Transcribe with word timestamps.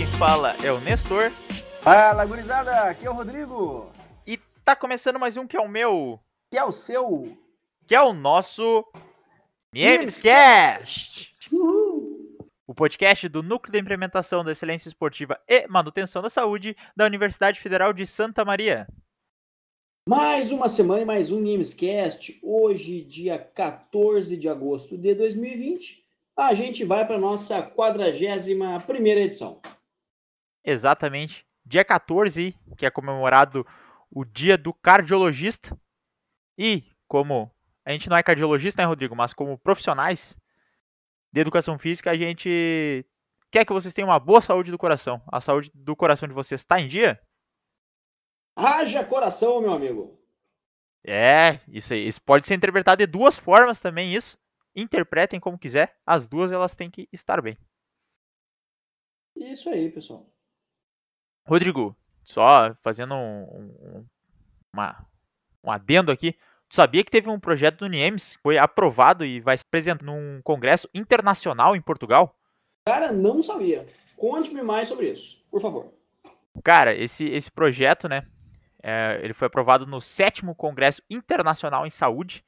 quem 0.00 0.06
fala 0.12 0.56
é 0.64 0.72
o 0.72 0.80
Nestor. 0.80 1.30
Fala, 1.82 2.24
gurizada, 2.24 2.84
aqui 2.84 3.06
é 3.06 3.10
o 3.10 3.12
Rodrigo. 3.12 3.92
E 4.26 4.38
tá 4.64 4.74
começando 4.74 5.18
mais 5.18 5.36
um 5.36 5.46
que 5.46 5.58
é 5.58 5.60
o 5.60 5.68
meu, 5.68 6.18
Que 6.50 6.56
é 6.56 6.64
o 6.64 6.72
seu. 6.72 7.36
que 7.86 7.94
é 7.94 8.00
o 8.00 8.14
nosso 8.14 8.82
Namescast. 9.74 11.34
O 12.66 12.74
podcast 12.74 13.28
do 13.28 13.42
Núcleo 13.42 13.72
de 13.74 13.78
Implementação 13.78 14.42
da 14.42 14.52
Excelência 14.52 14.88
Esportiva 14.88 15.38
e 15.46 15.68
Manutenção 15.68 16.22
da 16.22 16.30
Saúde 16.30 16.74
da 16.96 17.04
Universidade 17.04 17.60
Federal 17.60 17.92
de 17.92 18.06
Santa 18.06 18.42
Maria. 18.42 18.88
Mais 20.08 20.50
uma 20.50 20.70
semana 20.70 21.02
e 21.02 21.04
mais 21.04 21.30
um 21.30 21.40
Namescast. 21.40 22.40
Hoje, 22.42 23.02
dia 23.02 23.38
14 23.38 24.34
de 24.38 24.48
agosto 24.48 24.96
de 24.96 25.14
2020, 25.14 26.02
a 26.34 26.54
gente 26.54 26.86
vai 26.86 27.06
para 27.06 27.18
nossa 27.18 27.60
41 27.60 28.80
primeira 28.86 29.20
edição. 29.20 29.60
Exatamente. 30.64 31.46
Dia 31.64 31.84
14, 31.84 32.56
que 32.76 32.86
é 32.86 32.90
comemorado 32.90 33.66
o 34.10 34.24
dia 34.24 34.58
do 34.58 34.72
cardiologista. 34.72 35.76
E 36.58 36.84
como 37.06 37.50
a 37.84 37.92
gente 37.92 38.08
não 38.08 38.16
é 38.16 38.22
cardiologista, 38.22 38.82
né, 38.82 38.86
Rodrigo? 38.86 39.16
Mas 39.16 39.32
como 39.32 39.58
profissionais 39.58 40.36
de 41.32 41.40
educação 41.40 41.78
física, 41.78 42.10
a 42.10 42.16
gente 42.16 43.06
quer 43.50 43.64
que 43.64 43.72
vocês 43.72 43.94
tenham 43.94 44.08
uma 44.08 44.18
boa 44.18 44.40
saúde 44.40 44.70
do 44.70 44.78
coração. 44.78 45.22
A 45.26 45.40
saúde 45.40 45.70
do 45.74 45.96
coração 45.96 46.28
de 46.28 46.34
vocês 46.34 46.60
está 46.60 46.80
em 46.80 46.88
dia? 46.88 47.20
Haja 48.56 49.04
coração, 49.04 49.60
meu 49.60 49.72
amigo. 49.72 50.18
É, 51.04 51.60
isso 51.68 51.92
aí. 51.92 52.06
Isso 52.06 52.20
pode 52.20 52.46
ser 52.46 52.54
interpretado 52.54 52.98
de 52.98 53.06
duas 53.06 53.36
formas 53.36 53.78
também, 53.78 54.14
isso. 54.14 54.38
Interpretem 54.74 55.40
como 55.40 55.58
quiser. 55.58 55.96
As 56.06 56.28
duas, 56.28 56.52
elas 56.52 56.76
têm 56.76 56.90
que 56.90 57.08
estar 57.12 57.40
bem. 57.40 57.56
Isso 59.36 59.70
aí, 59.70 59.90
pessoal. 59.90 60.30
Rodrigo, 61.46 61.96
só 62.24 62.74
fazendo 62.82 63.14
um, 63.14 63.42
um, 63.42 64.06
uma, 64.72 65.06
um 65.64 65.70
adendo 65.70 66.12
aqui. 66.12 66.32
Tu 66.68 66.76
sabia 66.76 67.02
que 67.02 67.10
teve 67.10 67.28
um 67.28 67.40
projeto 67.40 67.78
do 67.78 67.88
NIEMS 67.88 68.36
que 68.36 68.42
foi 68.42 68.56
aprovado 68.58 69.24
e 69.24 69.40
vai 69.40 69.56
se 69.58 69.64
apresentar 69.66 70.04
num 70.04 70.40
congresso 70.42 70.88
internacional 70.94 71.74
em 71.74 71.80
Portugal? 71.80 72.36
Cara, 72.86 73.12
não 73.12 73.42
sabia. 73.42 73.86
Conte-me 74.16 74.62
mais 74.62 74.88
sobre 74.88 75.10
isso, 75.10 75.44
por 75.50 75.60
favor. 75.60 75.92
Cara, 76.62 76.94
esse, 76.94 77.26
esse 77.28 77.50
projeto, 77.50 78.08
né? 78.08 78.26
é, 78.82 79.20
ele 79.22 79.34
foi 79.34 79.46
aprovado 79.46 79.86
no 79.86 80.00
sétimo 80.00 80.54
Congresso 80.54 81.02
Internacional 81.10 81.86
em 81.86 81.90
Saúde, 81.90 82.44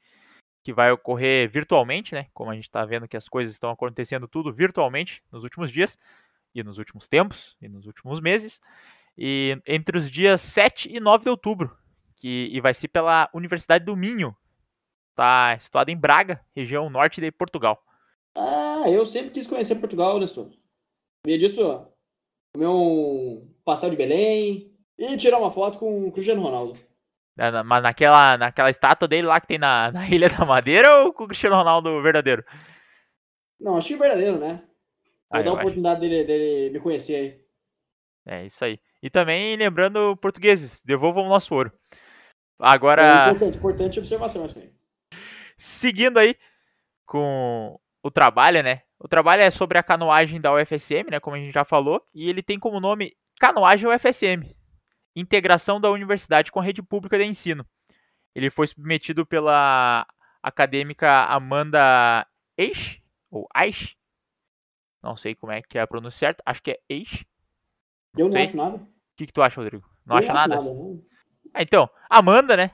que 0.63 0.73
vai 0.73 0.91
ocorrer 0.91 1.49
virtualmente, 1.49 2.15
né? 2.15 2.27
Como 2.33 2.49
a 2.49 2.55
gente 2.55 2.63
está 2.63 2.85
vendo 2.85 3.07
que 3.07 3.17
as 3.17 3.27
coisas 3.27 3.53
estão 3.53 3.69
acontecendo 3.69 4.27
tudo 4.27 4.51
virtualmente 4.51 5.21
nos 5.31 5.43
últimos 5.43 5.71
dias, 5.71 5.97
e 6.53 6.63
nos 6.63 6.77
últimos 6.77 7.07
tempos, 7.07 7.55
e 7.61 7.67
nos 7.67 7.85
últimos 7.85 8.19
meses. 8.19 8.61
E 9.17 9.57
entre 9.67 9.97
os 9.97 10.09
dias 10.09 10.41
7 10.41 10.89
e 10.95 10.99
9 10.99 11.23
de 11.25 11.29
outubro, 11.29 11.75
que, 12.15 12.49
e 12.51 12.59
vai 12.61 12.73
ser 12.73 12.87
pela 12.87 13.29
Universidade 13.33 13.85
do 13.85 13.95
Minho, 13.95 14.35
tá 15.15 15.57
situada 15.59 15.91
em 15.91 15.97
Braga, 15.97 16.41
região 16.55 16.89
norte 16.89 17.21
de 17.21 17.31
Portugal. 17.31 17.83
Ah, 18.35 18.83
eu 18.87 19.05
sempre 19.05 19.29
quis 19.31 19.45
conhecer 19.45 19.75
Portugal, 19.75 20.19
Nestor. 20.19 20.49
Sabia 21.25 21.37
disso? 21.37 21.87
Comer 22.55 22.67
um 22.67 23.47
pastel 23.63 23.89
de 23.91 23.95
Belém 23.95 24.71
e 24.97 25.17
tirar 25.17 25.37
uma 25.39 25.51
foto 25.51 25.77
com 25.77 26.07
o 26.07 26.11
Cristiano 26.11 26.41
Ronaldo. 26.41 26.79
Na- 27.35 27.51
na- 27.51 27.63
Mas 27.63 27.81
naquela, 27.83 28.37
naquela 28.37 28.69
estátua 28.69 29.07
dele 29.07 29.27
lá 29.27 29.39
que 29.39 29.47
tem 29.47 29.57
na, 29.57 29.91
na 29.91 30.05
Ilha 30.09 30.29
da 30.29 30.45
Madeira 30.45 31.03
ou 31.03 31.13
com 31.13 31.23
o 31.23 31.27
Cristiano 31.27 31.55
Ronaldo 31.55 32.01
verdadeiro? 32.01 32.43
Não, 33.59 33.77
achei 33.77 33.95
verdadeiro, 33.97 34.37
né? 34.39 34.61
Vou 35.33 35.43
dar 35.43 35.49
a 35.51 35.53
oportunidade 35.53 36.01
dele, 36.01 36.23
dele 36.23 36.69
me 36.69 36.79
conhecer 36.79 37.15
aí. 37.15 37.43
É 38.25 38.45
isso 38.45 38.63
aí. 38.63 38.79
E 39.01 39.09
também 39.09 39.55
lembrando, 39.55 40.15
portugueses, 40.17 40.81
devolvam 40.83 41.25
o 41.25 41.29
nosso 41.29 41.53
ouro. 41.53 41.71
É 41.91 41.95
Agora, 42.59 43.27
importante, 43.27 43.57
importante 43.57 43.99
observação 43.99 44.45
aí. 44.45 44.71
seguindo 45.57 46.17
aí 46.17 46.35
com 47.05 47.79
o 48.01 48.11
trabalho, 48.11 48.63
né? 48.63 48.83
O 48.99 49.07
trabalho 49.07 49.41
é 49.41 49.51
sobre 49.51 49.77
a 49.77 49.83
canoagem 49.83 50.39
da 50.39 50.53
UFSM, 50.53 51.09
né? 51.11 51.19
Como 51.19 51.35
a 51.35 51.39
gente 51.39 51.51
já 51.51 51.65
falou, 51.65 52.01
e 52.13 52.29
ele 52.29 52.41
tem 52.41 52.57
como 52.57 52.79
nome 52.79 53.13
Canoagem 53.39 53.89
UFSM, 53.89 54.55
integração 55.15 55.81
da 55.81 55.91
universidade 55.91 56.51
com 56.51 56.59
a 56.59 56.63
rede 56.63 56.81
pública 56.81 57.17
de 57.17 57.25
ensino. 57.25 57.65
Ele 58.33 58.49
foi 58.49 58.67
submetido 58.67 59.25
pela 59.25 60.07
acadêmica 60.41 61.25
Amanda 61.25 62.25
Eich, 62.57 63.03
ou 63.29 63.47
Eich, 63.55 63.97
não 65.03 65.17
sei 65.17 65.35
como 65.35 65.51
é 65.51 65.61
que 65.61 65.77
é 65.77 65.81
a 65.81 65.87
pronúncia 65.87 66.19
certa, 66.19 66.41
acho 66.45 66.63
que 66.63 66.71
é 66.71 66.79
Eich. 66.89 67.27
Eu 68.17 68.25
não 68.25 68.31
Sei. 68.31 68.43
acho 68.43 68.57
nada. 68.57 68.77
O 68.77 68.87
que, 69.17 69.27
que 69.27 69.33
tu 69.33 69.41
acha, 69.41 69.59
Rodrigo? 69.59 69.87
Não 70.05 70.15
Eu 70.15 70.19
acha 70.19 70.33
nada? 70.33 70.55
não. 70.55 71.03
Ah, 71.53 71.61
então, 71.61 71.89
Amanda, 72.09 72.55
né? 72.55 72.71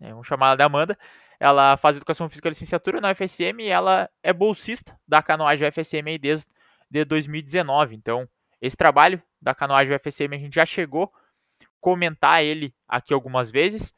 É, 0.00 0.10
Vamos 0.10 0.26
chamar 0.26 0.48
ela 0.48 0.56
de 0.56 0.62
Amanda. 0.62 0.98
Ela 1.40 1.76
faz 1.76 1.96
educação 1.96 2.28
física 2.28 2.48
e 2.48 2.50
licenciatura 2.50 3.00
na 3.00 3.10
UFSM 3.10 3.60
e 3.60 3.68
ela 3.68 4.08
é 4.22 4.32
bolsista 4.32 4.96
da 5.06 5.22
canoagem 5.22 5.66
UFSM 5.68 6.18
desde 6.20 6.46
de 6.90 7.04
2019. 7.04 7.96
Então, 7.96 8.28
esse 8.60 8.76
trabalho 8.76 9.20
da 9.40 9.54
canoagem 9.54 9.94
UFSM 9.96 10.34
a 10.34 10.38
gente 10.38 10.54
já 10.54 10.64
chegou 10.64 11.12
a 11.12 11.66
comentar 11.80 12.44
ele 12.44 12.74
aqui 12.86 13.12
algumas 13.12 13.50
vezes 13.50 13.92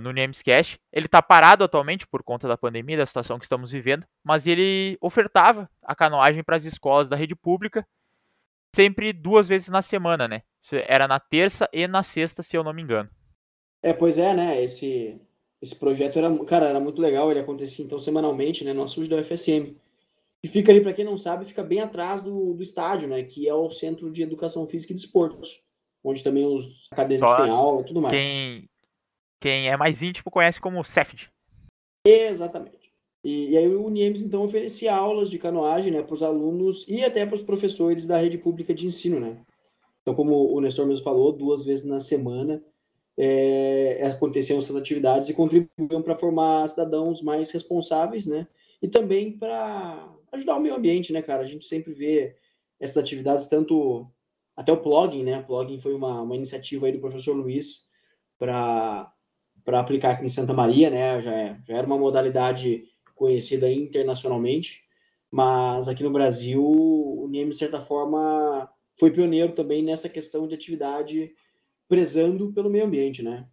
no 0.00 0.12
Namescast. 0.12 0.78
Ele 0.92 1.06
está 1.06 1.20
parado 1.20 1.62
atualmente 1.62 2.06
por 2.06 2.22
conta 2.22 2.48
da 2.48 2.56
pandemia, 2.56 2.96
da 2.96 3.06
situação 3.06 3.38
que 3.38 3.44
estamos 3.44 3.70
vivendo, 3.70 4.06
mas 4.24 4.46
ele 4.46 4.96
ofertava 5.00 5.68
a 5.82 5.94
canoagem 5.94 6.42
para 6.42 6.56
as 6.56 6.64
escolas 6.64 7.08
da 7.08 7.16
rede 7.16 7.34
pública 7.34 7.86
sempre 8.76 9.10
duas 9.12 9.48
vezes 9.48 9.68
na 9.68 9.80
semana, 9.80 10.28
né? 10.28 10.42
Isso 10.60 10.76
Era 10.86 11.08
na 11.08 11.18
terça 11.18 11.66
e 11.72 11.86
na 11.86 12.02
sexta, 12.02 12.42
se 12.42 12.56
eu 12.56 12.62
não 12.62 12.74
me 12.74 12.82
engano. 12.82 13.08
É, 13.82 13.94
pois 13.94 14.18
é, 14.18 14.34
né? 14.34 14.62
Esse, 14.62 15.18
esse 15.62 15.74
projeto 15.74 16.18
era, 16.18 16.44
cara, 16.44 16.66
era 16.66 16.80
muito 16.80 17.00
legal. 17.00 17.30
Ele 17.30 17.40
acontecia 17.40 17.84
então 17.84 17.98
semanalmente, 17.98 18.64
né? 18.64 18.74
No 18.74 18.82
açude 18.82 19.08
da 19.08 19.16
UFSM. 19.16 19.74
E 20.42 20.48
fica 20.48 20.70
ali, 20.70 20.82
para 20.82 20.92
quem 20.92 21.04
não 21.04 21.16
sabe, 21.16 21.46
fica 21.46 21.62
bem 21.62 21.80
atrás 21.80 22.20
do, 22.20 22.52
do 22.52 22.62
estádio, 22.62 23.08
né? 23.08 23.22
Que 23.22 23.48
é 23.48 23.54
o 23.54 23.70
Centro 23.70 24.10
de 24.10 24.22
Educação 24.22 24.66
Física 24.66 24.92
e 24.92 24.96
Desportos, 24.96 25.62
onde 26.04 26.22
também 26.22 26.44
os 26.44 26.86
acadêmicos 26.90 27.30
Só 27.30 27.42
têm 27.42 27.50
aula 27.50 27.80
e 27.80 27.84
tudo 27.84 28.02
mais. 28.02 28.14
Quem, 28.14 28.68
quem 29.40 29.68
é 29.68 29.76
mais 29.76 30.02
íntimo 30.02 30.30
conhece 30.30 30.60
como 30.60 30.84
CEFD. 30.84 31.28
Exatamente. 32.04 32.92
E, 33.24 33.50
e 33.50 33.56
aí 33.56 33.68
o 33.68 33.84
Uniems, 33.84 34.22
então, 34.22 34.44
oferecia 34.44 34.94
aulas 34.94 35.28
de 35.28 35.38
canoagem, 35.38 35.92
né, 35.92 36.02
para 36.02 36.14
os 36.14 36.22
alunos 36.22 36.84
e 36.86 37.02
até 37.02 37.26
para 37.26 37.34
os 37.34 37.42
professores 37.42 38.06
da 38.06 38.18
rede 38.18 38.38
pública 38.38 38.72
de 38.72 38.86
ensino, 38.86 39.18
né? 39.18 39.40
Então, 40.02 40.14
como 40.14 40.54
o 40.54 40.60
Nestor 40.60 40.86
mesmo 40.86 41.02
falou, 41.02 41.32
duas 41.32 41.64
vezes 41.64 41.84
na 41.84 41.98
semana 41.98 42.62
é, 43.18 44.06
aconteciam 44.06 44.58
essas 44.58 44.76
atividades 44.76 45.28
e 45.28 45.34
contribuíam 45.34 46.02
para 46.02 46.16
formar 46.16 46.68
cidadãos 46.68 47.22
mais 47.22 47.50
responsáveis, 47.50 48.26
né? 48.26 48.46
E 48.80 48.86
também 48.86 49.36
para 49.36 50.08
ajudar 50.30 50.56
o 50.56 50.60
meio 50.60 50.76
ambiente, 50.76 51.12
né, 51.12 51.22
cara? 51.22 51.42
A 51.42 51.48
gente 51.48 51.66
sempre 51.66 51.92
vê 51.92 52.36
essas 52.78 52.98
atividades, 52.98 53.46
tanto 53.46 54.06
até 54.54 54.72
o 54.72 54.80
plugging, 54.80 55.24
né? 55.24 55.40
O 55.40 55.46
plugging 55.46 55.80
foi 55.80 55.94
uma, 55.94 56.22
uma 56.22 56.36
iniciativa 56.36 56.86
aí 56.86 56.92
do 56.92 57.00
professor 57.00 57.34
Luiz 57.34 57.88
para 58.38 59.12
para 59.66 59.80
aplicar 59.80 60.12
aqui 60.12 60.24
em 60.24 60.28
Santa 60.28 60.54
Maria, 60.54 60.88
né? 60.88 61.20
Já, 61.20 61.32
é- 61.32 61.58
já 61.66 61.76
era 61.76 61.86
uma 61.86 61.98
modalidade 61.98 62.84
conhecida 63.16 63.70
internacionalmente, 63.70 64.84
mas 65.28 65.88
aqui 65.88 66.04
no 66.04 66.12
Brasil, 66.12 66.62
o 66.64 67.26
NIEM, 67.28 67.48
de 67.48 67.56
certa 67.56 67.80
forma, 67.80 68.70
foi 68.98 69.10
pioneiro 69.10 69.52
também 69.52 69.82
nessa 69.82 70.08
questão 70.08 70.46
de 70.46 70.54
atividade 70.54 71.32
prezando 71.88 72.52
pelo 72.52 72.70
meio 72.70 72.84
ambiente, 72.84 73.22
né? 73.22 73.48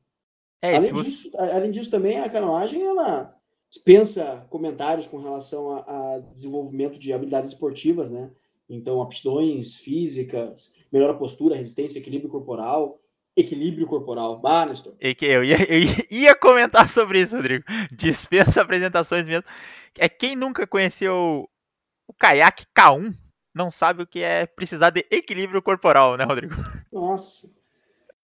É, 0.62 0.76
além, 0.76 0.92
você, 0.92 1.10
disso, 1.10 1.32
além 1.36 1.72
disso, 1.72 1.90
também 1.90 2.20
a 2.20 2.30
canoagem, 2.30 2.82
ela 2.82 3.36
dispensa 3.68 4.46
comentários 4.50 5.08
com 5.08 5.18
relação 5.18 5.72
a, 5.72 6.16
a 6.16 6.20
desenvolvimento 6.20 7.00
de 7.00 7.12
habilidades 7.12 7.52
esportivas, 7.52 8.12
né? 8.12 8.32
Então, 8.70 9.02
aptidões 9.02 9.78
físicas, 9.78 10.74
melhora 10.92 11.14
a 11.14 11.18
postura, 11.18 11.56
resistência, 11.56 12.00
equilíbrio 12.00 12.30
corporal, 12.30 13.00
equilíbrio 13.36 13.88
corporal. 13.88 14.40
Bah, 14.40 14.66
Nestor. 14.66 14.94
eu 15.00 15.44
ia, 15.44 15.58
eu 15.72 15.80
ia- 16.12 16.36
comentar 16.36 16.88
sobre 16.90 17.22
isso, 17.22 17.36
Rodrigo. 17.36 17.64
Dispensa 17.92 18.62
apresentações 18.62 19.26
mesmo. 19.28 19.46
É 19.98 20.08
quem 20.10 20.36
nunca 20.36 20.66
conheceu 20.68 21.48
o 22.08 22.14
caiaque 22.14 22.66
K1 22.78 23.16
não 23.56 23.70
sabe 23.70 24.02
o 24.04 24.08
que 24.08 24.20
é 24.22 24.46
precisar 24.48 24.90
de 24.90 25.06
equilíbrio 25.12 25.62
corporal, 25.62 26.18
né, 26.18 26.24
Rodrigo? 26.24 26.56
Nossa. 26.92 27.48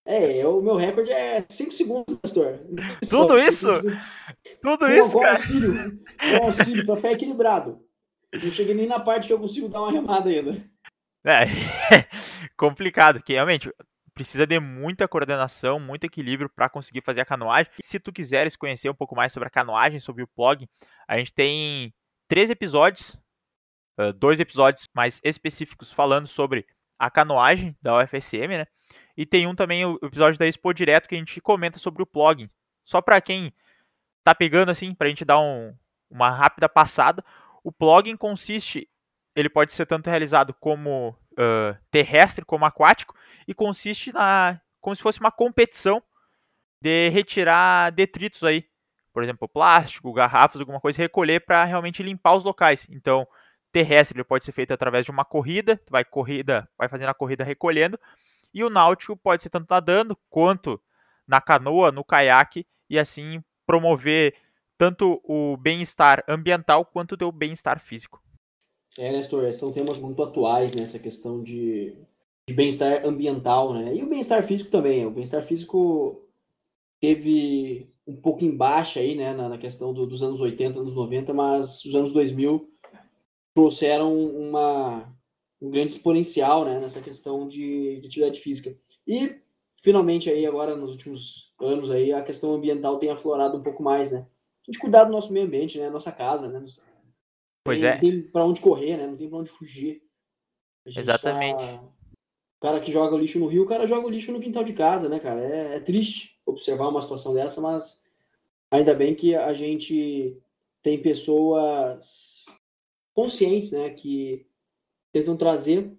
É, 0.03 0.43
o 0.47 0.59
meu 0.59 0.75
recorde 0.75 1.11
é 1.11 1.45
5 1.47 1.71
segundos, 1.71 2.17
pastor. 2.19 2.59
Tudo 3.07 3.37
isso? 3.37 3.67
Tudo 4.59 4.79
Com, 4.87 4.91
isso, 4.91 5.11
com 5.11 5.19
cara. 5.19 5.33
auxílio, 5.37 5.99
com 6.19 6.45
auxílio, 6.45 6.85
pra 6.85 6.95
ficar 6.95 7.11
equilibrado. 7.11 7.79
Não 8.33 8.49
cheguei 8.49 8.73
nem 8.73 8.87
na 8.87 8.99
parte 8.99 9.27
que 9.27 9.33
eu 9.33 9.39
consigo 9.39 9.69
dar 9.69 9.81
uma 9.83 9.91
remada 9.91 10.29
ainda. 10.29 10.57
É, 11.23 11.43
complicado, 12.57 13.21
que 13.21 13.33
realmente 13.33 13.71
precisa 14.19 14.45
de 14.45 14.59
muita 14.59 15.07
coordenação, 15.07 15.79
muito 15.79 16.03
equilíbrio 16.03 16.49
para 16.49 16.67
conseguir 16.67 17.01
fazer 17.01 17.21
a 17.21 17.25
canoagem. 17.25 17.71
E 17.81 17.85
se 17.85 18.01
tu 18.01 18.11
quiseres 18.11 18.57
conhecer 18.57 18.89
um 18.89 18.93
pouco 18.93 19.15
mais 19.15 19.31
sobre 19.31 19.47
a 19.47 19.49
canoagem, 19.49 20.01
sobre 20.01 20.21
o 20.21 20.27
plug, 20.27 20.67
a 21.07 21.17
gente 21.17 21.31
tem 21.31 21.93
três 22.27 22.49
episódios, 22.49 23.17
dois 24.17 24.41
episódios 24.41 24.89
mais 24.93 25.21
específicos 25.23 25.93
falando 25.93 26.27
sobre 26.27 26.67
a 26.99 27.09
canoagem 27.09 27.77
da 27.81 27.97
UFSM, 27.97 28.57
né? 28.57 28.65
E 29.15 29.25
tem 29.25 29.47
um 29.47 29.55
também, 29.55 29.85
o 29.85 29.97
episódio 30.03 30.37
da 30.37 30.45
Expo 30.45 30.73
Direto, 30.73 31.07
que 31.07 31.15
a 31.15 31.17
gente 31.17 31.39
comenta 31.39 31.79
sobre 31.79 32.03
o 32.03 32.05
plugin. 32.05 32.49
Só 32.83 33.01
para 33.01 33.21
quem 33.21 33.53
tá 34.21 34.35
pegando 34.35 34.69
assim, 34.69 34.93
pra 34.93 35.07
gente 35.07 35.23
dar 35.23 35.39
um, 35.39 35.73
uma 36.09 36.29
rápida 36.29 36.67
passada, 36.67 37.23
o 37.63 37.71
plugin 37.71 38.17
consiste, 38.17 38.89
ele 39.33 39.49
pode 39.49 39.71
ser 39.71 39.85
tanto 39.85 40.09
realizado 40.09 40.53
como 40.59 41.17
uh, 41.39 41.77
terrestre 41.89 42.43
como 42.43 42.65
aquático, 42.65 43.15
e 43.47 43.53
consiste 43.53 44.11
na 44.11 44.59
como 44.81 44.95
se 44.95 45.01
fosse 45.01 45.19
uma 45.19 45.31
competição 45.31 46.01
de 46.81 47.09
retirar 47.09 47.91
detritos 47.91 48.43
aí, 48.43 48.65
por 49.11 49.23
exemplo, 49.23 49.47
plástico, 49.47 50.13
garrafas, 50.13 50.61
alguma 50.61 50.79
coisa, 50.79 51.01
recolher 51.01 51.41
para 51.41 51.63
realmente 51.65 52.01
limpar 52.01 52.35
os 52.35 52.43
locais. 52.43 52.87
Então, 52.89 53.27
terrestre 53.71 54.15
ele 54.15 54.23
pode 54.23 54.45
ser 54.45 54.53
feito 54.53 54.73
através 54.73 55.03
de 55.03 55.11
uma 55.11 55.25
corrida, 55.25 55.79
vai 55.89 56.05
corrida, 56.05 56.69
vai 56.77 56.87
fazendo 56.87 57.09
a 57.09 57.13
corrida 57.13 57.43
recolhendo, 57.43 57.99
e 58.53 58.63
o 58.63 58.69
náutico 58.69 59.17
pode 59.17 59.43
ser 59.43 59.49
tanto 59.49 59.69
nadando 59.69 60.17
quanto 60.29 60.81
na 61.27 61.41
canoa, 61.41 61.91
no 61.91 62.03
caiaque 62.03 62.65
e 62.89 62.97
assim 62.97 63.43
promover 63.65 64.35
tanto 64.77 65.21
o 65.23 65.57
bem-estar 65.57 66.23
ambiental 66.27 66.85
quanto 66.85 67.17
o 67.21 67.31
bem-estar 67.31 67.79
físico. 67.79 68.23
É, 68.97 69.11
Nestor, 69.11 69.51
são 69.53 69.71
temas 69.71 69.99
muito 69.99 70.21
atuais 70.21 70.73
nessa 70.73 70.99
questão 70.99 71.41
de, 71.41 71.95
de 72.47 72.53
bem-estar 72.53 73.05
ambiental, 73.05 73.73
né? 73.73 73.95
E 73.95 74.03
o 74.03 74.09
bem-estar 74.09 74.43
físico 74.43 74.71
também. 74.71 75.05
O 75.05 75.11
bem-estar 75.11 75.43
físico 75.43 76.25
teve 76.99 77.89
um 78.05 78.15
pouco 78.15 78.43
em 78.43 78.55
baixa 78.55 78.99
aí, 78.99 79.15
né, 79.15 79.33
na, 79.33 79.49
na 79.49 79.57
questão 79.57 79.93
do, 79.93 80.05
dos 80.05 80.23
anos 80.23 80.41
80, 80.41 80.79
anos 80.79 80.95
90, 80.95 81.33
mas 81.33 81.85
os 81.85 81.93
anos 81.93 82.11
2000 82.11 82.67
trouxeram 83.53 84.17
uma, 84.17 85.13
um 85.61 85.69
grande 85.69 85.93
exponencial, 85.93 86.65
né, 86.65 86.79
nessa 86.79 87.01
questão 87.01 87.47
de, 87.47 87.99
de 87.99 88.07
atividade 88.07 88.39
física. 88.39 88.75
E, 89.07 89.35
finalmente, 89.83 90.29
aí, 90.29 90.45
agora, 90.45 90.75
nos 90.75 90.91
últimos 90.91 91.53
anos, 91.61 91.91
aí, 91.91 92.11
a 92.11 92.23
questão 92.23 92.53
ambiental 92.53 92.97
tem 92.97 93.11
aflorado 93.11 93.57
um 93.57 93.63
pouco 93.63 93.83
mais, 93.83 94.11
né? 94.11 94.25
A 94.67 94.71
gente 94.71 94.79
cuidar 94.79 95.03
do 95.03 95.11
nosso 95.11 95.31
meio 95.31 95.45
ambiente, 95.45 95.77
né, 95.77 95.89
nossa 95.89 96.11
casa, 96.11 96.47
né? 96.47 96.63
Pois 97.63 97.83
é. 97.83 97.93
Não 97.93 97.99
tem 97.99 98.21
para 98.21 98.45
onde 98.45 98.61
correr, 98.61 98.97
né? 98.97 99.07
Não 99.07 99.17
tem 99.17 99.29
para 99.29 99.39
onde 99.39 99.49
fugir. 99.49 100.01
Exatamente. 100.85 101.57
Tá... 101.57 101.83
O 102.59 102.61
cara 102.61 102.79
que 102.81 102.91
joga 102.91 103.15
o 103.15 103.17
lixo 103.17 103.39
no 103.39 103.47
rio, 103.47 103.63
o 103.63 103.67
cara 103.67 103.87
joga 103.87 104.05
o 104.05 104.09
lixo 104.09 104.31
no 104.31 104.41
quintal 104.41 104.63
de 104.63 104.73
casa, 104.73 105.07
né, 105.07 105.19
cara? 105.19 105.41
É, 105.41 105.75
é 105.75 105.79
triste 105.79 106.37
observar 106.45 106.89
uma 106.89 107.01
situação 107.01 107.33
dessa, 107.33 107.61
mas 107.61 108.01
ainda 108.71 108.93
bem 108.93 109.15
que 109.15 109.33
a 109.33 109.53
gente 109.53 110.37
tem 110.83 111.01
pessoas 111.01 112.45
conscientes, 113.13 113.71
né, 113.71 113.89
que 113.89 114.45
tentam 115.13 115.37
trazer 115.37 115.97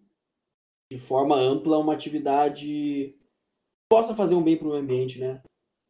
de 0.91 0.99
forma 0.99 1.37
ampla 1.37 1.79
uma 1.79 1.93
atividade 1.93 2.67
que 2.67 3.19
possa 3.89 4.15
fazer 4.15 4.35
um 4.35 4.43
bem 4.43 4.56
para 4.56 4.67
o 4.67 4.71
meio 4.71 4.83
ambiente, 4.83 5.19
né? 5.19 5.43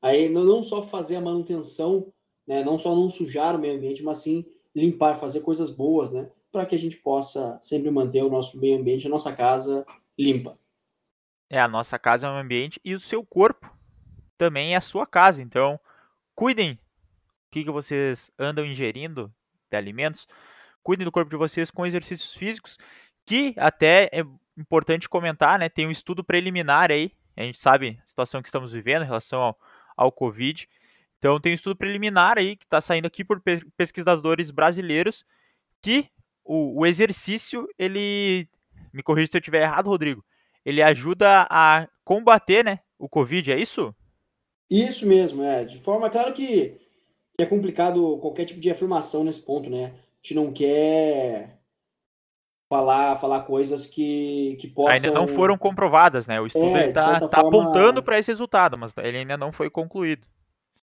Aí 0.02 0.28
não 0.28 0.62
só 0.62 0.82
fazer 0.82 1.16
a 1.16 1.20
manutenção, 1.20 2.12
né, 2.46 2.62
não 2.62 2.78
só 2.78 2.94
não 2.94 3.10
sujar 3.10 3.56
o 3.56 3.58
meio 3.58 3.76
ambiente, 3.76 4.02
mas 4.02 4.18
sim 4.18 4.44
limpar, 4.74 5.18
fazer 5.18 5.40
coisas 5.40 5.70
boas, 5.70 6.10
né, 6.10 6.30
para 6.52 6.66
que 6.66 6.74
a 6.74 6.78
gente 6.78 6.96
possa 6.96 7.58
sempre 7.62 7.90
manter 7.90 8.22
o 8.22 8.30
nosso 8.30 8.58
meio 8.58 8.78
ambiente, 8.78 9.06
a 9.06 9.10
nossa 9.10 9.32
casa 9.32 9.86
limpa. 10.18 10.58
É, 11.48 11.60
a 11.60 11.68
nossa 11.68 11.98
casa 11.98 12.26
é 12.26 12.30
um 12.30 12.36
ambiente 12.36 12.80
e 12.84 12.94
o 12.94 13.00
seu 13.00 13.24
corpo 13.24 13.68
também 14.38 14.74
é 14.74 14.76
a 14.76 14.80
sua 14.80 15.06
casa. 15.06 15.42
Então, 15.42 15.78
cuidem 16.34 16.72
o 16.72 16.78
que, 17.50 17.64
que 17.64 17.70
vocês 17.70 18.30
andam 18.38 18.64
ingerindo 18.64 19.32
de 19.70 19.76
alimentos. 19.76 20.26
Cuidem 20.82 21.04
do 21.04 21.12
corpo 21.12 21.30
de 21.30 21.36
vocês 21.36 21.70
com 21.70 21.84
exercícios 21.84 22.34
físicos, 22.34 22.78
que 23.26 23.54
até 23.58 24.08
é 24.12 24.24
importante 24.56 25.08
comentar, 25.08 25.58
né? 25.58 25.68
Tem 25.68 25.86
um 25.86 25.90
estudo 25.90 26.24
preliminar 26.24 26.90
aí. 26.90 27.12
A 27.36 27.42
gente 27.42 27.58
sabe 27.58 28.00
a 28.02 28.06
situação 28.06 28.40
que 28.40 28.48
estamos 28.48 28.72
vivendo 28.72 29.02
em 29.02 29.06
relação 29.06 29.40
ao, 29.40 29.58
ao 29.96 30.12
Covid. 30.12 30.68
Então, 31.20 31.38
tem 31.38 31.52
um 31.52 31.54
estudo 31.54 31.76
preliminar 31.76 32.38
aí 32.38 32.56
que 32.56 32.64
está 32.64 32.80
saindo 32.80 33.04
aqui 33.04 33.22
por 33.22 33.42
pesquisadores 33.76 34.50
brasileiros 34.50 35.22
que 35.82 36.08
o, 36.42 36.80
o 36.80 36.86
exercício, 36.86 37.68
ele. 37.78 38.48
Me 38.90 39.02
corrija 39.02 39.30
se 39.30 39.36
eu 39.36 39.40
estiver 39.40 39.62
errado, 39.62 39.88
Rodrigo. 39.90 40.24
Ele 40.64 40.82
ajuda 40.82 41.46
a 41.50 41.86
combater 42.02 42.64
né, 42.64 42.80
o 42.98 43.08
Covid, 43.08 43.52
é 43.52 43.58
isso? 43.58 43.94
Isso 44.68 45.06
mesmo, 45.06 45.42
é. 45.42 45.62
De 45.64 45.78
forma, 45.78 46.08
claro 46.08 46.32
que, 46.32 46.80
que 47.34 47.42
é 47.42 47.46
complicado 47.46 48.18
qualquer 48.18 48.46
tipo 48.46 48.58
de 48.58 48.70
afirmação 48.70 49.22
nesse 49.22 49.42
ponto, 49.42 49.68
né? 49.68 49.92
A 49.94 50.22
gente 50.22 50.34
não 50.34 50.52
quer 50.52 51.60
falar, 52.68 53.18
falar 53.18 53.40
coisas 53.42 53.84
que, 53.84 54.56
que 54.58 54.68
possam... 54.68 54.92
Ainda 54.92 55.10
não 55.10 55.28
foram 55.28 55.58
comprovadas, 55.58 56.26
né? 56.26 56.40
O 56.40 56.46
estudo 56.46 56.76
é, 56.76 56.88
está 56.88 57.20
tá 57.28 57.42
forma... 57.42 57.48
apontando 57.48 58.02
para 58.02 58.18
esse 58.18 58.30
resultado, 58.30 58.78
mas 58.78 58.94
ele 58.96 59.18
ainda 59.18 59.36
não 59.36 59.52
foi 59.52 59.68
concluído. 59.68 60.26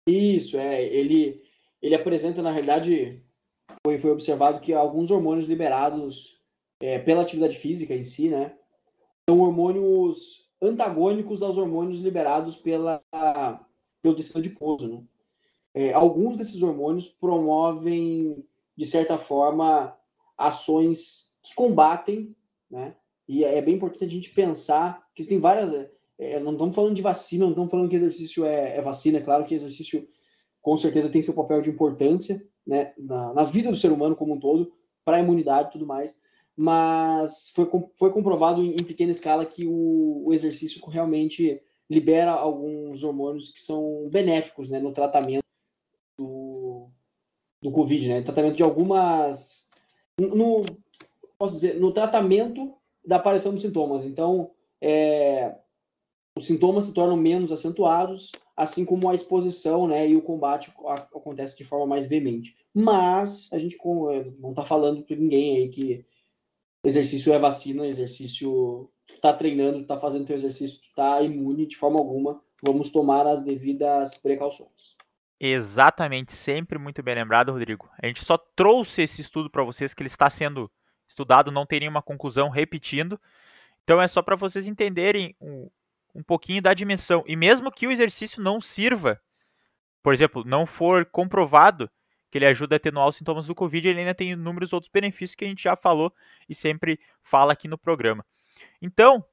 Isso, 0.07 0.57
é. 0.57 0.84
Ele, 0.84 1.42
ele 1.81 1.96
apresenta, 1.96 2.42
na 2.42 2.52
realidade, 2.52 3.24
foi, 3.86 3.98
foi 3.98 4.12
observado 4.12 4.60
que 4.60 4.74
alguns 4.74 5.12
hormônios 5.12 5.48
liberados 5.48 6.40
é, 6.80 7.00
pela 7.00 7.22
atividade 7.22 7.57
física 7.57 7.94
em 7.94 8.04
si, 8.04 8.30
né? 8.30 8.56
São 9.30 9.40
hormônios 9.40 10.50
antagônicos 10.62 11.42
aos 11.42 11.57
hormônios 11.57 12.00
liberados 12.00 12.56
pela 12.56 13.02
pelo 14.02 14.16
tecido 14.16 14.38
adiposo. 14.38 14.88
Né? 14.88 15.04
É, 15.74 15.94
alguns 15.94 16.38
desses 16.38 16.62
hormônios 16.62 17.07
promovem, 17.07 18.46
de 18.78 18.86
certa 18.86 19.18
forma, 19.18 19.98
ações 20.38 21.30
que 21.42 21.56
combatem, 21.56 22.36
né? 22.69 22.96
E 23.28 23.44
é 23.44 23.60
bem 23.62 23.75
importante 23.75 24.06
a 24.06 24.07
gente 24.07 24.30
pensar 24.30 25.07
que 25.16 25.25
tem 25.25 25.40
várias. 25.40 25.90
É, 26.18 26.40
não 26.40 26.54
estamos 26.54 26.76
falando 26.76 26.96
de 26.96 27.02
vacina, 27.02 27.44
não 27.44 27.52
estamos 27.52 27.72
falando 27.72 27.90
que 27.90 27.96
exercício 27.96 28.46
é, 28.46 28.78
é, 28.78 28.82
vacina. 28.82 29.18
É 29.18 29.22
claro 29.22 29.46
que 29.46 29.54
exercício, 29.54 30.08
com 30.62 30.78
certeza, 30.78 31.10
tem 31.10 31.22
seu 31.22 31.34
papel 31.34 31.62
de 31.62 31.70
importância 31.70 32.42
né, 32.66 32.94
na, 32.98 33.34
na 33.34 33.44
vida 33.44 33.70
do 33.70 33.78
ser 33.78 33.92
humano 33.92 34.16
como 34.16 34.34
um 34.34 34.40
todo, 34.40 34.72
para 35.04 35.18
a 35.18 35.20
imunidade 35.20 35.70
e 35.70 35.72
tudo 35.74 35.86
mais. 35.86 36.18
Mas 36.58 37.50
foi, 37.50 37.68
foi 37.98 38.12
comprovado 38.12 38.64
em, 38.64 38.72
em 38.72 38.84
pequena 38.84 39.12
escala 39.12 39.46
que 39.46 39.68
o, 39.68 40.24
o 40.26 40.34
exercício 40.34 40.82
realmente 40.88 41.62
libera 41.90 42.32
alguns 42.32 43.04
hormônios 43.04 43.52
que 43.52 43.60
são 43.60 44.10
benéficos 44.10 44.70
né, 44.70 44.80
no 44.80 44.94
tratamento 44.94 45.44
do, 46.18 46.90
do 47.62 47.72
Covid, 47.72 48.08
né? 48.08 48.20
No 48.20 48.26
tratamento 48.26 48.56
de 48.56 48.64
algumas. 48.64 49.68
No, 50.18 50.62
posso 51.38 51.54
dizer, 51.54 51.80
no 51.80 51.92
tratamento 51.92 52.74
da 53.06 53.18
aparição 53.18 53.54
dos 53.54 53.62
sintomas. 53.62 54.06
Então, 54.06 54.52
é, 54.81 55.56
os 56.35 56.45
sintomas 56.45 56.85
se 56.85 56.94
tornam 56.94 57.15
menos 57.15 57.51
acentuados, 57.51 58.31
assim 58.57 58.83
como 58.83 59.09
a 59.09 59.15
exposição 59.15 59.87
né, 59.87 60.07
e 60.07 60.15
o 60.15 60.21
combate 60.21 60.71
acontece 60.87 61.57
de 61.57 61.63
forma 61.63 61.85
mais 61.85 62.06
veemente. 62.06 62.56
Mas 62.73 63.49
a 63.54 63.59
gente 63.59 63.77
não 64.39 64.49
está 64.49 64.65
falando 64.65 65.01
para 65.04 65.15
ninguém 65.15 65.57
aí 65.57 65.69
que 65.69 66.06
exercício 66.83 67.33
é 67.33 67.39
vacina, 67.39 67.87
exercício 67.87 68.89
tu 69.07 69.19
tá 69.19 69.33
treinando, 69.33 69.80
tu 69.80 69.87
tá 69.87 69.99
fazendo 69.99 70.25
teu 70.25 70.35
exercício, 70.35 70.81
tu 70.81 70.94
tá 70.95 71.21
imune 71.21 71.65
de 71.65 71.77
forma 71.77 71.99
alguma, 71.99 72.42
vamos 72.61 72.92
tomar 72.92 73.25
as 73.25 73.39
devidas 73.39 74.18
precauções. 74.18 74.95
Exatamente, 75.39 76.33
sempre 76.33 76.77
muito 76.77 77.04
bem 77.04 77.15
lembrado, 77.15 77.51
Rodrigo. 77.51 77.89
A 78.01 78.07
gente 78.07 78.23
só 78.23 78.37
trouxe 78.37 79.04
esse 79.04 79.21
estudo 79.21 79.49
para 79.49 79.63
vocês 79.63 79.94
que 79.94 80.01
ele 80.01 80.07
está 80.07 80.30
sendo 80.30 80.71
estudado, 81.07 81.51
não 81.51 81.65
tem 81.65 81.81
nenhuma 81.81 82.01
conclusão, 82.01 82.49
repetindo. 82.49 83.19
Então 83.83 84.01
é 84.01 84.07
só 84.07 84.21
para 84.21 84.35
vocês 84.35 84.65
entenderem 84.65 85.35
um, 85.39 85.69
um 86.16 86.24
pouquinho 86.24 86.62
da 86.62 86.74
dimensão. 86.74 87.24
E 87.28 87.36
mesmo 87.36 87.72
que 87.72 87.86
o 87.86 87.92
exercício 87.92 88.42
não 88.42 88.62
sirva, 88.62 89.22
por 90.02 90.14
exemplo, 90.14 90.44
não 90.45 90.66
for 90.66 91.06
comprovado 91.06 91.92
que 92.31 92.38
ele 92.38 92.45
ajuda 92.45 92.76
a 92.76 92.78
atenuar 92.78 93.07
os 93.07 93.18
sintomas 93.18 93.48
do 93.48 93.56
Covid, 93.56 93.88
ele 93.88 94.00
ainda 94.00 94.16
tem 94.16 94.31
inúmeros 94.31 94.74
outros 94.74 94.92
benefícios 94.92 95.36
que 95.36 95.45
a 95.45 95.48
gente 95.48 95.64
já 95.64 95.76
falou 95.76 96.14
e 96.50 96.56
sempre 96.56 97.00
fala 97.22 97.54
aqui 97.54 97.68
no 97.68 97.78
programa. 97.78 98.26
Então, 98.81 99.24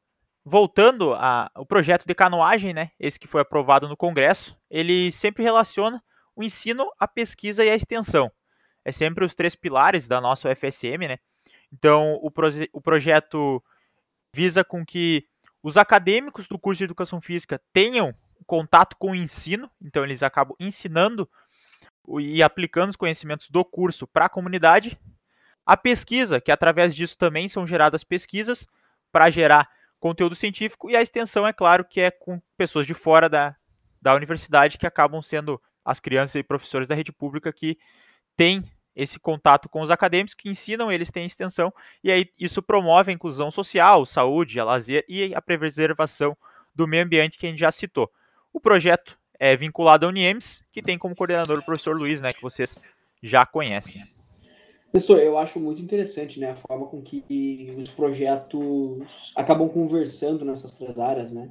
voltando 0.44 1.14
ao 1.14 1.64
projeto 1.64 2.06
de 2.06 2.14
canoagem, 2.14 2.72
né, 2.74 2.90
esse 2.98 3.18
que 3.18 3.28
foi 3.28 3.40
aprovado 3.40 3.88
no 3.88 3.96
Congresso, 3.96 4.56
ele 4.68 5.12
sempre 5.12 5.42
relaciona 5.42 6.02
o 6.34 6.42
ensino, 6.42 6.90
a 6.98 7.06
pesquisa 7.06 7.64
e 7.64 7.70
a 7.70 7.74
extensão. 7.74 8.30
É 8.84 8.90
sempre 8.90 9.24
os 9.24 9.34
três 9.34 9.54
pilares 9.54 10.08
da 10.08 10.20
nossa 10.20 10.50
UFSM, 10.50 11.06
né? 11.08 11.18
Então, 11.72 12.18
o, 12.22 12.30
proje 12.30 12.68
o 12.72 12.80
projeto 12.80 13.62
visa 14.34 14.64
com 14.64 14.84
que 14.84 15.26
os 15.62 15.76
acadêmicos 15.76 16.48
do 16.48 16.58
curso 16.58 16.78
de 16.78 16.84
Educação 16.84 17.20
Física 17.20 17.60
tenham 17.72 18.14
contato 18.46 18.96
com 18.96 19.12
o 19.12 19.14
ensino, 19.14 19.70
então 19.80 20.04
eles 20.04 20.22
acabam 20.22 20.56
ensinando 20.58 21.28
e 22.18 22.42
aplicando 22.42 22.90
os 22.90 22.96
conhecimentos 22.96 23.48
do 23.48 23.64
curso 23.64 24.06
para 24.06 24.26
a 24.26 24.28
comunidade. 24.28 24.98
A 25.64 25.76
pesquisa, 25.76 26.40
que 26.40 26.50
através 26.50 26.94
disso 26.94 27.16
também 27.16 27.48
são 27.48 27.66
geradas 27.66 28.02
pesquisas, 28.02 28.66
para 29.12 29.30
gerar 29.30 29.68
conteúdo 30.00 30.34
científico, 30.34 30.90
e 30.90 30.96
a 30.96 31.02
extensão, 31.02 31.46
é 31.46 31.52
claro, 31.52 31.84
que 31.84 32.00
é 32.00 32.10
com 32.10 32.42
pessoas 32.56 32.86
de 32.86 32.94
fora 32.94 33.28
da, 33.28 33.54
da 34.00 34.14
universidade 34.14 34.76
que 34.76 34.86
acabam 34.86 35.22
sendo 35.22 35.62
as 35.84 36.00
crianças 36.00 36.34
e 36.36 36.42
professores 36.42 36.88
da 36.88 36.94
rede 36.94 37.12
pública 37.12 37.52
que 37.52 37.78
têm 38.36 38.68
esse 38.94 39.18
contato 39.18 39.68
com 39.68 39.80
os 39.80 39.90
acadêmicos 39.90 40.34
que 40.34 40.50
ensinam 40.50 40.92
eles 40.92 41.10
têm 41.10 41.26
extensão 41.26 41.72
e 42.04 42.10
aí 42.10 42.28
isso 42.38 42.62
promove 42.62 43.10
a 43.10 43.14
inclusão 43.14 43.50
social, 43.50 44.04
saúde, 44.04 44.60
a 44.60 44.64
lazer 44.64 45.04
e 45.08 45.34
a 45.34 45.40
preservação 45.40 46.36
do 46.74 46.86
meio 46.86 47.04
ambiente 47.04 47.38
que 47.38 47.46
a 47.46 47.50
gente 47.50 47.58
já 47.60 47.72
citou. 47.72 48.10
O 48.52 48.60
projeto 48.60 49.18
é 49.38 49.56
vinculado 49.56 50.06
à 50.06 50.08
Uniems, 50.08 50.62
que 50.70 50.82
tem 50.82 50.98
como 50.98 51.16
coordenador 51.16 51.58
o 51.58 51.64
professor 51.64 51.96
Luiz, 51.96 52.20
né, 52.20 52.32
que 52.32 52.42
vocês 52.42 52.78
já 53.22 53.44
conhecem. 53.46 54.02
Nestor, 54.92 55.18
eu 55.18 55.38
acho 55.38 55.58
muito 55.58 55.80
interessante 55.80 56.38
né, 56.38 56.50
a 56.50 56.56
forma 56.56 56.86
com 56.86 57.00
que 57.00 57.74
os 57.78 57.90
projetos 57.90 59.32
acabam 59.34 59.68
conversando 59.68 60.44
nessas 60.44 60.72
três 60.72 60.98
áreas, 60.98 61.32
né? 61.32 61.50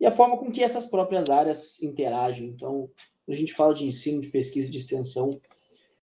E 0.00 0.06
a 0.06 0.10
forma 0.10 0.38
com 0.38 0.50
que 0.50 0.62
essas 0.62 0.86
próprias 0.86 1.28
áreas 1.28 1.82
interagem. 1.82 2.48
Então, 2.48 2.88
quando 3.26 3.36
a 3.36 3.38
gente 3.38 3.52
fala 3.52 3.74
de 3.74 3.84
ensino, 3.84 4.20
de 4.20 4.28
pesquisa 4.28 4.68
e 4.68 4.70
de 4.70 4.78
extensão, 4.78 5.38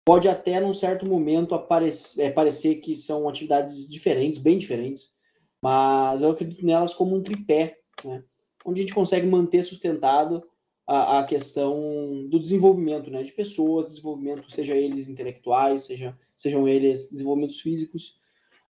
pode 0.06 0.28
até, 0.28 0.60
num 0.60 0.74
certo 0.74 1.06
momento, 1.06 1.56
aparecer, 1.56 2.22
é, 2.22 2.32
parecer 2.32 2.76
que 2.76 2.96
são 2.96 3.28
atividades 3.28 3.90
diferentes, 3.90 4.40
bem 4.40 4.58
diferentes, 4.58 5.14
mas 5.62 6.22
eu 6.22 6.32
acredito 6.32 6.66
nelas 6.66 6.94
como 6.94 7.16
um 7.16 7.24
tripé, 7.24 7.78
né? 8.04 8.24
onde 8.66 8.82
a 8.82 8.84
gente 8.84 8.94
consegue 8.94 9.26
manter 9.26 9.64
sustentado 9.64 10.44
a, 10.86 11.20
a 11.20 11.24
questão 11.26 12.28
do 12.28 12.40
desenvolvimento 12.40 13.10
né? 13.10 13.24
de 13.24 13.32
pessoas, 13.32 13.88
desenvolvimento, 13.88 14.52
seja 14.52 14.76
eles 14.76 15.08
intelectuais, 15.08 15.82
seja, 15.82 16.18
sejam 16.36 16.68
eles 16.68 17.10
desenvolvimentos 17.10 17.62
físicos, 17.62 18.16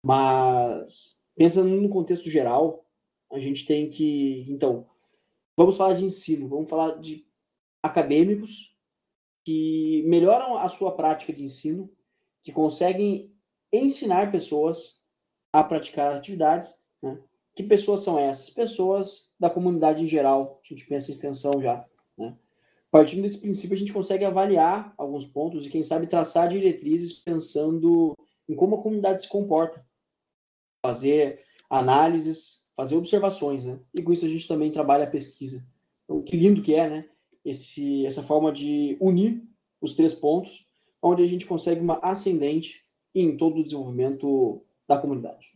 mas 0.02 1.16
pensando 1.34 1.70
no 1.70 1.88
contexto 1.88 2.28
geral, 2.28 2.84
a 3.32 3.40
gente 3.40 3.64
tem 3.64 3.88
que, 3.88 4.44
então, 4.50 4.86
vamos 5.56 5.76
falar 5.76 5.94
de 5.94 6.04
ensino, 6.04 6.46
vamos 6.46 6.68
falar 6.68 6.98
de 7.00 7.26
acadêmicos 7.82 8.71
que 9.44 10.04
melhoram 10.06 10.56
a 10.56 10.68
sua 10.68 10.92
prática 10.92 11.32
de 11.32 11.44
ensino, 11.44 11.90
que 12.40 12.52
conseguem 12.52 13.32
ensinar 13.72 14.30
pessoas 14.30 15.00
a 15.52 15.62
praticar 15.62 16.14
atividades. 16.14 16.74
Né? 17.02 17.18
Que 17.54 17.62
pessoas 17.62 18.00
são 18.00 18.18
essas? 18.18 18.50
Pessoas 18.50 19.30
da 19.38 19.50
comunidade 19.50 20.02
em 20.02 20.06
geral, 20.06 20.60
a 20.64 20.68
gente 20.68 20.86
pensa 20.86 21.10
em 21.10 21.12
extensão 21.12 21.60
já. 21.60 21.84
Né? 22.16 22.36
Partindo 22.90 23.22
desse 23.22 23.38
princípio, 23.38 23.74
a 23.74 23.78
gente 23.78 23.92
consegue 23.92 24.24
avaliar 24.24 24.94
alguns 24.96 25.26
pontos 25.26 25.66
e, 25.66 25.70
quem 25.70 25.82
sabe, 25.82 26.06
traçar 26.06 26.48
diretrizes 26.48 27.12
pensando 27.12 28.16
em 28.48 28.54
como 28.54 28.76
a 28.76 28.82
comunidade 28.82 29.22
se 29.22 29.28
comporta, 29.28 29.84
fazer 30.84 31.42
análises, 31.70 32.66
fazer 32.74 32.96
observações, 32.96 33.64
né? 33.64 33.78
E 33.94 34.02
com 34.02 34.12
isso 34.12 34.26
a 34.26 34.28
gente 34.28 34.46
também 34.46 34.70
trabalha 34.70 35.04
a 35.04 35.10
pesquisa. 35.10 35.64
Então, 36.04 36.22
que 36.22 36.36
lindo 36.36 36.62
que 36.62 36.74
é, 36.74 36.88
né? 36.88 37.08
Esse, 37.44 38.06
essa 38.06 38.22
forma 38.22 38.52
de 38.52 38.96
unir 39.00 39.42
os 39.80 39.94
três 39.94 40.14
pontos, 40.14 40.66
onde 41.02 41.22
a 41.22 41.26
gente 41.26 41.46
consegue 41.46 41.80
uma 41.80 41.98
ascendente 42.02 42.82
em 43.14 43.36
todo 43.36 43.58
o 43.58 43.62
desenvolvimento 43.62 44.64
da 44.88 44.98
comunidade. 44.98 45.52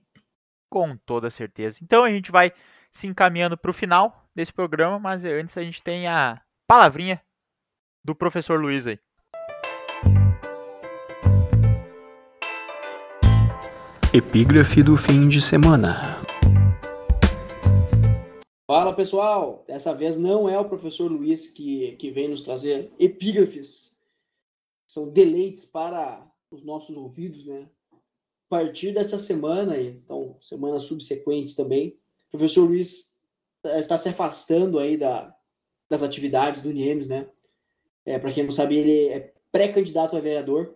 Com 0.69 0.97
toda 0.97 1.31
certeza. 1.31 1.78
Então 1.83 2.05
a 2.05 2.11
gente 2.11 2.33
vai 2.33 2.52
se 2.90 3.07
encaminhando 3.07 3.57
para 3.57 3.71
o 3.71 3.75
final 3.75 4.28
desse 4.35 4.52
programa, 4.52 4.99
mas 4.99 5.25
antes 5.25 5.57
a 5.57 5.62
gente 5.62 5.83
tem 5.83 6.07
a 6.07 6.40
palavrinha 6.66 7.21
do 8.05 8.14
professor 8.14 8.61
Luiz 8.61 8.87
aí. 8.87 8.99
Epígrafe 14.12 14.83
do 14.83 14.97
fim 14.97 15.28
de 15.28 15.43
semana. 15.43 16.25
Pessoal, 18.97 19.62
dessa 19.67 19.95
vez 19.95 20.17
não 20.17 20.49
é 20.49 20.59
o 20.59 20.69
professor 20.69 21.12
Luiz 21.12 21.47
que, 21.47 21.93
que 21.97 22.11
vem 22.11 22.29
nos 22.29 22.41
trazer 22.41 22.91
epígrafes, 22.99 23.95
são 24.87 25.11
deleites 25.11 25.67
para 25.67 26.26
os 26.50 26.65
nossos 26.65 26.97
ouvidos, 26.97 27.45
né? 27.45 27.69
A 27.93 28.49
partir 28.49 28.95
dessa 28.95 29.19
semana, 29.19 29.79
então 29.79 30.38
semanas 30.41 30.85
subsequentes 30.85 31.55
também, 31.55 31.99
o 32.29 32.38
professor 32.38 32.65
Luiz 32.65 33.15
está 33.62 33.99
se 33.99 34.09
afastando 34.09 34.79
aí 34.79 34.97
da, 34.97 35.35
das 35.91 36.03
atividades 36.03 36.62
do 36.62 36.73
NIEMS, 36.73 37.07
né? 37.07 37.29
É, 38.07 38.19
para 38.19 38.33
quem 38.33 38.45
não 38.45 38.53
sabe, 38.53 38.76
ele 38.76 39.09
é 39.09 39.33
pré-candidato 39.53 40.17
a 40.17 40.21
vereador, 40.21 40.75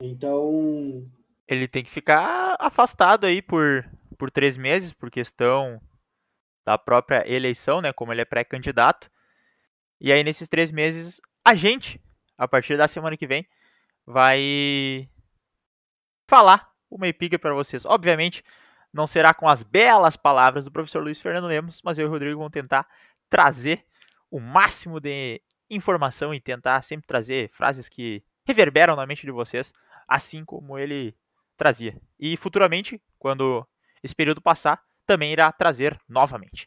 então... 0.00 1.06
Ele 1.46 1.68
tem 1.68 1.84
que 1.84 1.90
ficar 1.90 2.56
afastado 2.58 3.24
aí 3.24 3.40
por, 3.40 3.88
por 4.18 4.30
três 4.30 4.56
meses, 4.56 4.92
por 4.92 5.10
questão 5.10 5.80
da 6.64 6.78
própria 6.78 7.28
eleição, 7.30 7.80
né? 7.80 7.92
Como 7.92 8.12
ele 8.12 8.20
é 8.20 8.24
pré-candidato. 8.24 9.10
E 10.00 10.12
aí, 10.12 10.22
nesses 10.24 10.48
três 10.48 10.70
meses, 10.70 11.20
a 11.44 11.54
gente, 11.54 12.00
a 12.36 12.46
partir 12.46 12.76
da 12.76 12.88
semana 12.88 13.16
que 13.16 13.26
vem, 13.26 13.46
vai 14.06 15.08
falar 16.26 16.72
uma 16.90 17.08
epiga 17.08 17.38
para 17.38 17.54
vocês. 17.54 17.84
Obviamente, 17.84 18.44
não 18.92 19.06
será 19.06 19.32
com 19.32 19.48
as 19.48 19.62
belas 19.62 20.16
palavras 20.16 20.64
do 20.64 20.72
professor 20.72 21.02
Luiz 21.02 21.20
Fernando 21.20 21.46
Lemos, 21.46 21.80
mas 21.82 21.98
eu 21.98 22.06
e 22.06 22.08
o 22.08 22.10
Rodrigo 22.10 22.38
vamos 22.38 22.52
tentar 22.52 22.86
trazer 23.30 23.84
o 24.30 24.38
máximo 24.38 25.00
de 25.00 25.40
informação 25.70 26.34
e 26.34 26.40
tentar 26.40 26.82
sempre 26.82 27.06
trazer 27.06 27.50
frases 27.52 27.88
que 27.88 28.22
reverberam 28.44 28.94
na 28.96 29.06
mente 29.06 29.24
de 29.24 29.32
vocês, 29.32 29.72
assim 30.06 30.44
como 30.44 30.78
ele 30.78 31.16
trazia. 31.56 31.96
E 32.18 32.36
futuramente, 32.36 33.00
quando 33.18 33.66
esse 34.02 34.14
período 34.14 34.42
passar, 34.42 34.82
também 35.12 35.30
irá 35.30 35.52
trazer 35.52 36.00
novamente. 36.08 36.66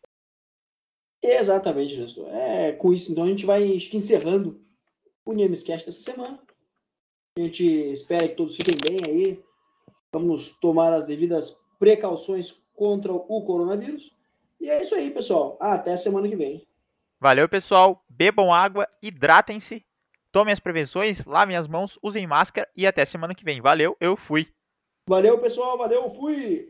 Exatamente, 1.24 1.98
Nestor. 1.98 2.28
É, 2.30 2.74
com 2.74 2.94
isso, 2.94 3.12
então, 3.12 3.24
a 3.24 3.28
gente 3.28 3.44
vai 3.44 3.64
encerrando 3.92 4.62
o 5.26 5.34
Nemescast 5.34 5.88
dessa 5.88 6.02
semana. 6.02 6.40
A 7.38 7.42
gente 7.42 7.66
espera 7.66 8.28
que 8.28 8.36
todos 8.36 8.56
fiquem 8.56 8.76
bem 8.88 9.00
aí. 9.08 9.44
Vamos 10.14 10.56
tomar 10.60 10.94
as 10.94 11.06
devidas 11.06 11.60
precauções 11.80 12.52
contra 12.76 13.12
o 13.12 13.44
coronavírus. 13.44 14.16
E 14.62 14.70
é 14.70 14.80
isso 14.80 14.94
aí, 14.94 15.10
pessoal. 15.10 15.58
Até 15.60 15.98
semana 15.98 16.30
que 16.30 16.36
vem. 16.36 16.68
Valeu, 17.20 17.50
pessoal. 17.50 18.06
Bebam 18.08 18.54
água, 18.54 18.88
hidratem-se, 19.02 19.84
tomem 20.32 20.54
as 20.54 20.60
prevenções, 20.60 21.26
lavem 21.26 21.58
as 21.58 21.68
mãos, 21.68 21.98
usem 22.04 22.28
máscara 22.28 22.70
e 22.76 22.86
até 22.86 23.04
semana 23.06 23.34
que 23.34 23.44
vem. 23.44 23.60
Valeu, 23.60 23.98
eu 24.00 24.16
fui. 24.16 24.48
Valeu, 25.10 25.40
pessoal. 25.40 25.78
Valeu, 25.78 26.14
fui. 26.14 26.70